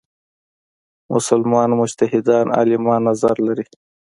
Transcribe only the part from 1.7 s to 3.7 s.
مجتهدان عالمان نظر لري.